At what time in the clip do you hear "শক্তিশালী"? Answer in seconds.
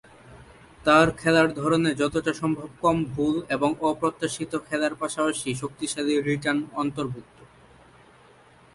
5.61-6.13